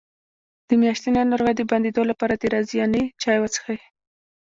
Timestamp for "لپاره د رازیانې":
2.11-3.03